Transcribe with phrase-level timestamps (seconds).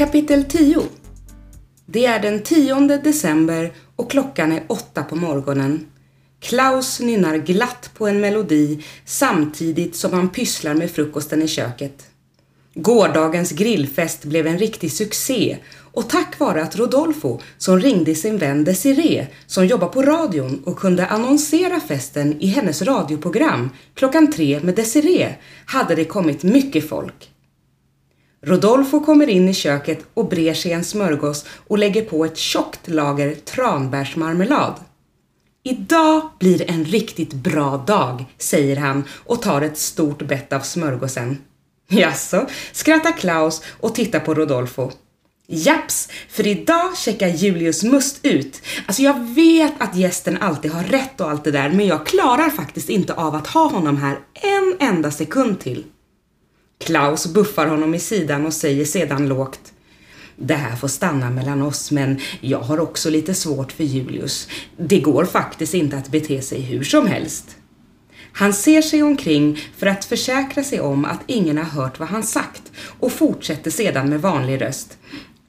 [0.00, 0.82] Kapitel 10
[1.86, 5.86] Det är den 10 december och klockan är åtta på morgonen.
[6.40, 12.06] Klaus nynnar glatt på en melodi samtidigt som han pysslar med frukosten i köket.
[12.74, 15.56] Gårdagens grillfest blev en riktig succé
[15.92, 20.78] och tack vare att Rodolfo, som ringde sin vän Desiree, som jobbar på radion och
[20.78, 25.34] kunde annonsera festen i hennes radioprogram klockan tre med Desiree,
[25.66, 27.30] hade det kommit mycket folk.
[28.42, 32.88] Rodolfo kommer in i köket och brer sig en smörgås och lägger på ett tjockt
[32.88, 34.74] lager tranbärsmarmelad.
[35.62, 41.38] Idag blir en riktigt bra dag, säger han och tar ett stort bett av smörgåsen.
[41.88, 44.90] Jaså, skrattar Klaus och tittar på Rodolfo.
[45.46, 48.62] Japs, för idag checkar Julius Must ut.
[48.86, 52.50] Alltså jag vet att gästen alltid har rätt och allt det där, men jag klarar
[52.50, 55.84] faktiskt inte av att ha honom här en enda sekund till.
[56.80, 59.72] Klaus buffar honom i sidan och säger sedan lågt.
[60.36, 64.48] Det här får stanna mellan oss, men jag har också lite svårt för Julius.
[64.76, 67.56] Det går faktiskt inte att bete sig hur som helst.
[68.32, 72.22] Han ser sig omkring för att försäkra sig om att ingen har hört vad han
[72.22, 72.62] sagt
[73.00, 74.98] och fortsätter sedan med vanlig röst.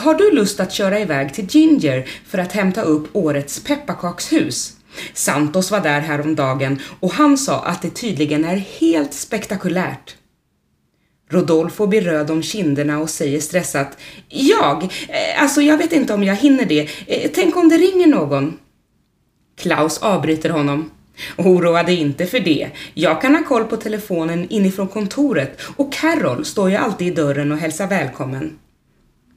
[0.00, 4.76] Har du lust att köra iväg till Ginger för att hämta upp årets pepparkakshus?
[5.14, 10.16] Santos var där häromdagen och han sa att det tydligen är helt spektakulärt.
[11.32, 14.82] Rodolfo blir röd om kinderna och säger stressat Jag?
[14.82, 16.88] Eh, alltså jag vet inte om jag hinner det.
[17.06, 18.58] Eh, tänk om det ringer någon?
[19.56, 20.90] Klaus avbryter honom.
[21.36, 22.70] Oroa dig inte för det.
[22.94, 27.52] Jag kan ha koll på telefonen inifrån kontoret och Carol står ju alltid i dörren
[27.52, 28.58] och hälsar välkommen.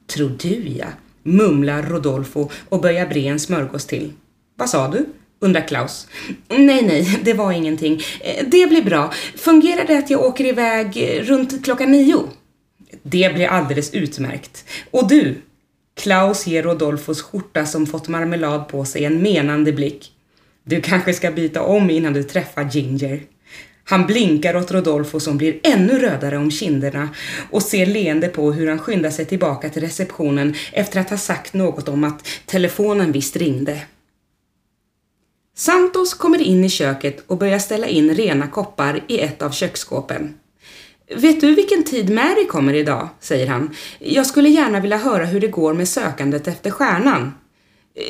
[0.06, 0.86] Tror du ja,
[1.22, 4.12] mumlar Rodolfo och börjar bre en smörgås till.
[4.56, 5.06] Vad sa du?
[5.40, 6.08] Undrar Klaus.
[6.48, 8.02] Nej, nej, det var ingenting.
[8.20, 9.12] Eh, det blir bra.
[9.36, 12.22] Fungerar det att jag åker iväg eh, runt klockan nio?
[13.02, 14.64] Det blir alldeles utmärkt.
[14.90, 15.34] Och du?
[16.00, 20.12] Klaus ger Rodolfos skjorta som fått marmelad på sig en menande blick.
[20.64, 23.22] Du kanske ska byta om innan du träffar Ginger.
[23.84, 27.08] Han blinkar åt Rodolfo som blir ännu rödare om kinderna
[27.50, 31.54] och ser leende på hur han skyndar sig tillbaka till receptionen efter att ha sagt
[31.54, 33.80] något om att telefonen visst ringde.
[35.58, 40.34] Santos kommer in i köket och börjar ställa in rena koppar i ett av köksskåpen.
[41.14, 43.08] Vet du vilken tid Mary kommer idag?
[43.20, 43.76] säger han.
[43.98, 47.34] Jag skulle gärna vilja höra hur det går med sökandet efter stjärnan.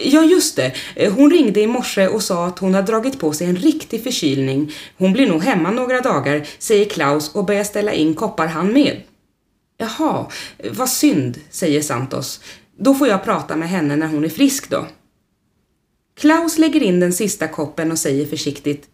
[0.05, 0.73] Ja, just det.
[1.11, 4.73] Hon ringde i morse och sa att hon har dragit på sig en riktig förkylning.
[4.99, 9.03] Hon blir nog hemma några dagar, säger Klaus och börjar ställa in koppar han med.
[9.79, 10.27] Jaha,
[10.71, 12.41] vad synd, säger Santos.
[12.79, 14.87] Då får jag prata med henne när hon är frisk då.
[16.21, 18.87] Klaus lägger in den sista koppen och säger försiktigt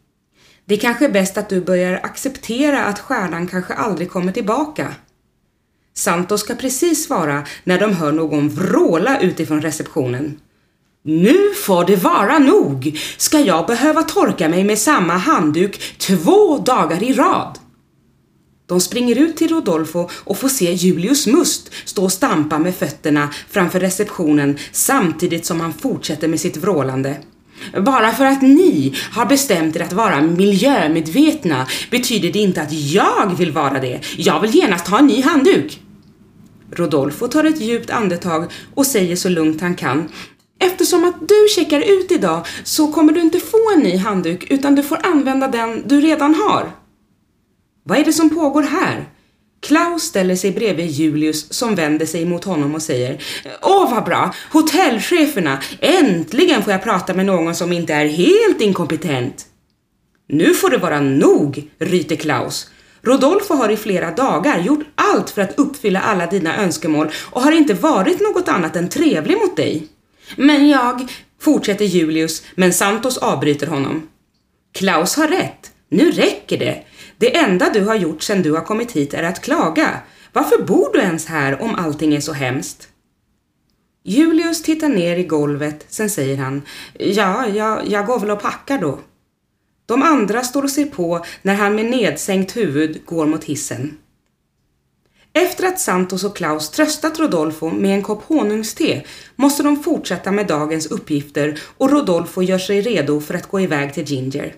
[0.64, 4.94] Det är kanske är bäst att du börjar acceptera att stjärnan kanske aldrig kommer tillbaka.
[5.94, 10.40] Santos ska precis svara när de hör någon vråla utifrån receptionen.
[11.02, 12.98] Nu får det vara nog!
[13.16, 17.58] Ska jag behöva torka mig med samma handduk två dagar i rad?
[18.72, 23.28] De springer ut till Rodolfo och får se Julius Must stå och stampa med fötterna
[23.50, 27.16] framför receptionen samtidigt som han fortsätter med sitt vrålande.
[27.80, 33.34] Bara för att ni har bestämt er att vara miljömedvetna betyder det inte att jag
[33.38, 34.00] vill vara det.
[34.16, 35.80] Jag vill genast ha en ny handduk.
[36.70, 40.08] Rodolfo tar ett djupt andetag och säger så lugnt han kan.
[40.60, 44.74] Eftersom att du checkar ut idag så kommer du inte få en ny handduk utan
[44.74, 46.81] du får använda den du redan har.
[47.84, 49.09] Vad är det som pågår här?
[49.60, 53.22] Klaus ställer sig bredvid Julius som vänder sig mot honom och säger
[53.62, 54.34] Åh vad bra!
[54.50, 55.62] Hotellcheferna!
[55.81, 59.47] Äntligen får jag prata med någon som inte är helt inkompetent.
[60.28, 62.70] Nu får det vara nog, ryter Klaus.
[63.03, 67.53] Rodolfo har i flera dagar gjort allt för att uppfylla alla dina önskemål och har
[67.53, 69.88] inte varit något annat än trevlig mot dig.
[70.37, 74.09] Men jag, fortsätter Julius, men Santos avbryter honom.
[74.72, 75.71] Klaus har rätt.
[75.92, 76.82] Nu räcker det.
[77.19, 80.00] Det enda du har gjort sedan du har kommit hit är att klaga.
[80.32, 82.88] Varför bor du ens här om allting är så hemskt?
[84.05, 86.62] Julius tittar ner i golvet, sen säger han
[86.99, 88.99] Ja, jag, jag går väl och packar då.
[89.87, 93.99] De andra står och ser på när han med nedsänkt huvud går mot hissen.
[95.32, 99.05] Efter att Santos och Klaus tröstat Rodolfo med en kopp honungste
[99.37, 103.94] måste de fortsätta med dagens uppgifter och Rodolfo gör sig redo för att gå iväg
[103.94, 104.55] till Ginger.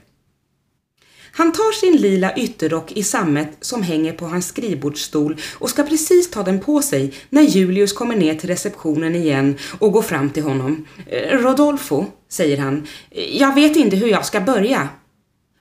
[1.37, 6.31] Han tar sin lila ytterrock i sammet som hänger på hans skrivbordsstol och ska precis
[6.31, 10.43] ta den på sig när Julius kommer ner till receptionen igen och går fram till
[10.43, 10.87] honom.
[11.07, 12.87] Eh, Rodolfo, säger han,
[13.33, 14.89] jag vet inte hur jag ska börja.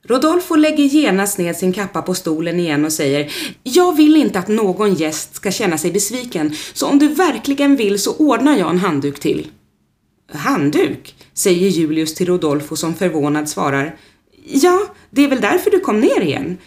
[0.07, 3.33] Rodolfo lägger genast ned sin kappa på stolen igen och säger
[3.63, 7.99] Jag vill inte att någon gäst ska känna sig besviken, så om du verkligen vill
[7.99, 9.47] så ordnar jag en handduk till.
[10.33, 11.15] Handduk?
[11.33, 13.95] säger Julius till Rodolfo som förvånad svarar
[14.45, 14.79] Ja,
[15.09, 16.57] det är väl därför du kom ner igen?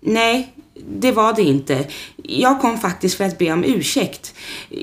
[0.00, 0.54] Nej,
[0.88, 1.86] det var det inte.
[2.16, 4.34] Jag kom faktiskt för att be om ursäkt.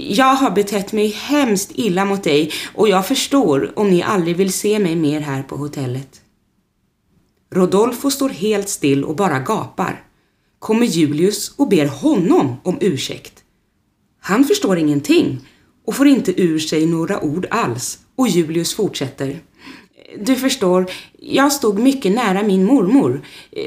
[0.09, 4.53] Jag har betett mig hemskt illa mot dig och jag förstår om ni aldrig vill
[4.53, 6.21] se mig mer här på hotellet.
[7.51, 10.03] Rodolfo står helt still och bara gapar.
[10.59, 13.33] Kommer Julius och ber honom om ursäkt.
[14.19, 15.39] Han förstår ingenting
[15.85, 19.39] och får inte ur sig några ord alls och Julius fortsätter.
[20.15, 23.21] Du förstår, jag stod mycket nära min mormor.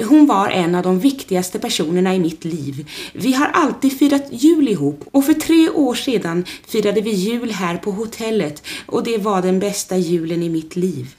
[0.08, 2.90] Hon var en av de viktigaste personerna i mitt liv.
[3.12, 7.76] Vi har alltid firat jul ihop och för tre år sedan firade vi jul här
[7.76, 11.14] på hotellet och det var den bästa julen i mitt liv.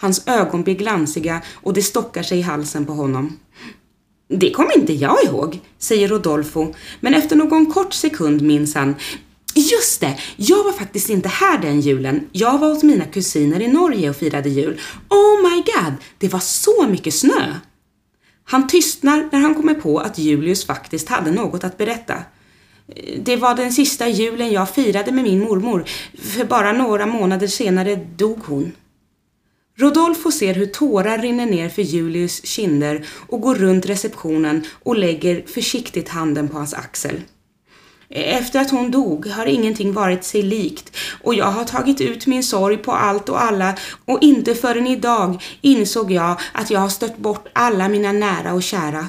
[0.00, 3.38] Hans ögon blir glansiga och det stockar sig i halsen på honom.
[4.28, 8.94] Det kommer inte jag ihåg, säger Rodolfo, men efter någon kort sekund minns han.
[9.58, 12.28] Just det, jag var faktiskt inte här den julen.
[12.32, 14.80] Jag var hos mina kusiner i Norge och firade jul.
[15.08, 17.54] Oh my god, det var så mycket snö!
[18.44, 22.14] Han tystnar när han kommer på att Julius faktiskt hade något att berätta.
[23.18, 25.84] Det var den sista julen jag firade med min mormor,
[26.18, 28.72] för bara några månader senare dog hon.
[29.76, 35.42] Rodolfo ser hur tårar rinner ner för Julius kinder och går runt receptionen och lägger
[35.46, 37.20] försiktigt handen på hans axel.
[38.10, 42.42] Efter att hon dog har ingenting varit sig likt och jag har tagit ut min
[42.42, 43.74] sorg på allt och alla
[44.04, 48.62] och inte förrän idag insåg jag att jag har stött bort alla mina nära och
[48.62, 49.06] kära.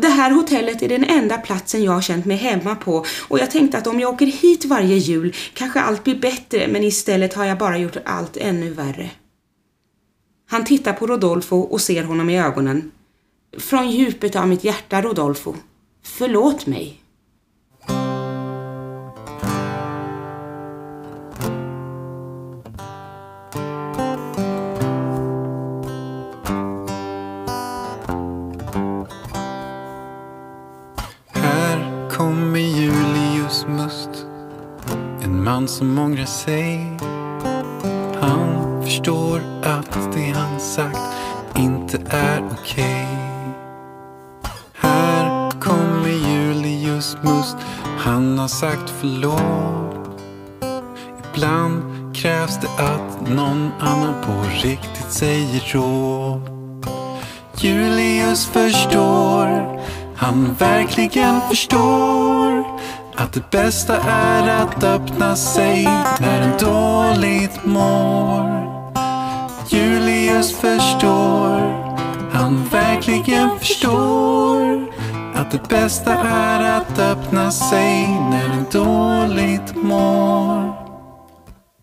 [0.00, 3.50] Det här hotellet är den enda platsen jag har känt mig hemma på och jag
[3.50, 7.44] tänkte att om jag åker hit varje jul kanske allt blir bättre men istället har
[7.44, 9.10] jag bara gjort allt ännu värre.
[10.48, 12.90] Han tittar på Rodolfo och ser honom i ögonen.
[13.58, 15.54] Från djupet av mitt hjärta, Rodolfo.
[16.02, 17.00] Förlåt mig.
[32.20, 34.26] Kommer Julius Must.
[35.22, 36.98] En man som ångrar sig.
[38.20, 40.98] Han förstår att det han sagt
[41.56, 43.06] inte är okej.
[44.74, 47.56] Här kommer Julius Must.
[47.98, 50.20] Han har sagt förlåt.
[51.34, 51.82] Ibland
[52.16, 54.32] krävs det att någon annan på
[54.62, 56.60] riktigt säger åt
[57.62, 59.79] Julius förstår
[60.20, 62.64] han verkligen förstår
[63.16, 65.84] att det bästa är att öppna sig
[66.20, 68.70] när en dåligt mår.
[69.68, 71.60] Julius förstår,
[72.32, 74.86] han verkligen förstår
[75.34, 80.76] att det bästa är att öppna sig när en dåligt mår.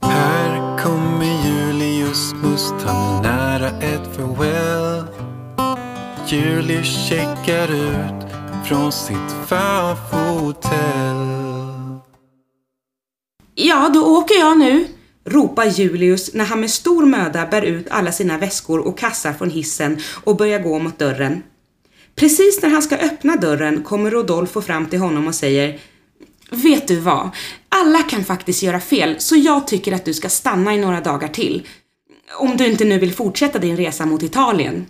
[0.02, 5.08] Här kommer Julius Must, han är nära ett farväl.
[6.28, 8.27] Julius checkar ut
[8.68, 11.28] från sitt favhotell.
[13.56, 14.88] Ja, då åker jag nu,
[15.26, 19.50] ropar Julius när han med stor möda bär ut alla sina väskor och kassar från
[19.50, 21.44] hissen och börjar gå mot dörren.
[22.16, 25.80] Precis när han ska öppna dörren kommer Rodolfo fram till honom och säger
[26.52, 27.30] Vet du vad?
[27.70, 31.28] Alla kan faktiskt göra fel, så jag tycker att du ska stanna i några dagar
[31.28, 31.68] till.
[32.40, 34.86] Om du inte nu vill fortsätta din resa mot Italien.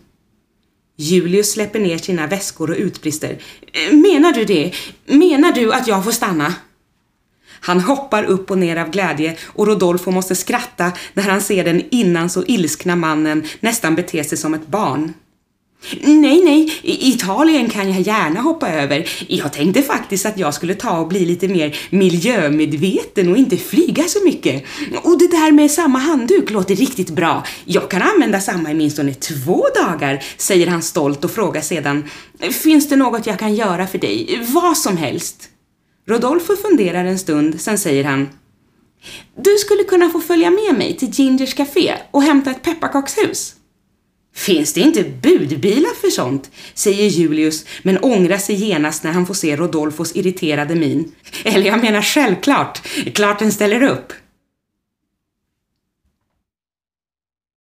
[0.98, 3.38] Julius släpper ner sina väskor och utbrister.
[3.74, 4.74] Eh, menar du det?
[5.06, 6.54] Menar du att jag får stanna?
[7.60, 11.84] Han hoppar upp och ner av glädje och Rodolfo måste skratta när han ser den
[11.92, 15.14] innan så ilskna mannen nästan bete sig som ett barn.
[16.02, 19.10] Nej, nej, Italien kan jag gärna hoppa över.
[19.28, 24.04] Jag tänkte faktiskt att jag skulle ta och bli lite mer miljömedveten och inte flyga
[24.04, 24.64] så mycket.
[25.04, 27.44] Och det där med samma handduk låter riktigt bra.
[27.66, 32.10] Jag kan använda samma i minst två dagar, säger han stolt och frågar sedan.
[32.64, 34.46] Finns det något jag kan göra för dig?
[34.48, 35.50] Vad som helst.
[36.08, 38.30] Rodolfo funderar en stund, sen säger han
[39.36, 43.57] Du skulle kunna få följa med mig till Gingers Café och hämta ett pepparkakshus.
[44.38, 46.52] Finns det inte budbilar för sånt?
[46.74, 51.12] säger Julius men ångrar sig genast när han får se Rodolfos irriterade min.
[51.44, 52.82] Eller jag menar självklart,
[53.14, 54.14] klart den ställer upp.